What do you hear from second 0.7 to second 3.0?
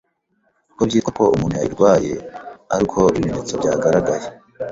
byitwa ko umuntu yayirwaye ari uko